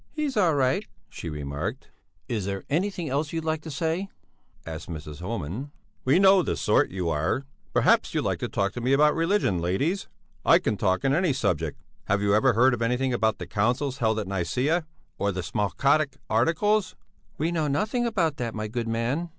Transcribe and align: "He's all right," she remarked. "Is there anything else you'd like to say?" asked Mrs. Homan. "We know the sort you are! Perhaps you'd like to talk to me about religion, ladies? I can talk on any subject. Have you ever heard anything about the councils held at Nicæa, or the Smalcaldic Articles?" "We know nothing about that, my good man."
"He's 0.13 0.35
all 0.35 0.55
right," 0.55 0.83
she 1.09 1.29
remarked. 1.29 1.91
"Is 2.27 2.45
there 2.47 2.63
anything 2.71 3.07
else 3.07 3.31
you'd 3.31 3.45
like 3.45 3.61
to 3.61 3.69
say?" 3.69 4.09
asked 4.65 4.89
Mrs. 4.89 5.19
Homan. 5.21 5.69
"We 6.05 6.17
know 6.17 6.41
the 6.41 6.57
sort 6.57 6.89
you 6.89 7.09
are! 7.09 7.45
Perhaps 7.71 8.15
you'd 8.15 8.23
like 8.23 8.39
to 8.39 8.47
talk 8.47 8.73
to 8.73 8.81
me 8.81 8.93
about 8.93 9.13
religion, 9.13 9.59
ladies? 9.59 10.07
I 10.43 10.57
can 10.57 10.75
talk 10.75 11.05
on 11.05 11.13
any 11.13 11.33
subject. 11.33 11.77
Have 12.05 12.19
you 12.19 12.33
ever 12.33 12.53
heard 12.53 12.81
anything 12.81 13.13
about 13.13 13.37
the 13.37 13.45
councils 13.45 13.99
held 13.99 14.17
at 14.17 14.25
Nicæa, 14.27 14.85
or 15.19 15.31
the 15.31 15.43
Smalcaldic 15.43 16.17
Articles?" 16.31 16.95
"We 17.37 17.51
know 17.51 17.67
nothing 17.67 18.07
about 18.07 18.37
that, 18.37 18.55
my 18.55 18.67
good 18.67 18.87
man." 18.87 19.29